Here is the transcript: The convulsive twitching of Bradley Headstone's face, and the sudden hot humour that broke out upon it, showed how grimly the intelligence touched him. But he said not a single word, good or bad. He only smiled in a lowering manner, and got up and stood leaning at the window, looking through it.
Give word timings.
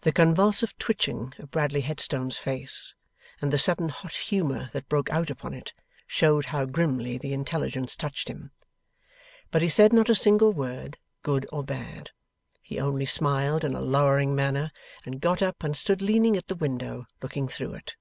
The 0.00 0.12
convulsive 0.12 0.78
twitching 0.78 1.34
of 1.38 1.50
Bradley 1.50 1.82
Headstone's 1.82 2.38
face, 2.38 2.94
and 3.38 3.52
the 3.52 3.58
sudden 3.58 3.90
hot 3.90 4.14
humour 4.14 4.70
that 4.72 4.88
broke 4.88 5.10
out 5.10 5.28
upon 5.28 5.52
it, 5.52 5.74
showed 6.06 6.46
how 6.46 6.64
grimly 6.64 7.18
the 7.18 7.34
intelligence 7.34 7.96
touched 7.96 8.28
him. 8.28 8.52
But 9.50 9.60
he 9.60 9.68
said 9.68 9.92
not 9.92 10.08
a 10.08 10.14
single 10.14 10.54
word, 10.54 10.96
good 11.22 11.46
or 11.52 11.62
bad. 11.62 12.12
He 12.62 12.80
only 12.80 13.04
smiled 13.04 13.62
in 13.62 13.74
a 13.74 13.82
lowering 13.82 14.34
manner, 14.34 14.72
and 15.04 15.20
got 15.20 15.42
up 15.42 15.62
and 15.62 15.76
stood 15.76 16.00
leaning 16.00 16.34
at 16.38 16.48
the 16.48 16.54
window, 16.54 17.04
looking 17.20 17.46
through 17.46 17.74
it. 17.74 17.94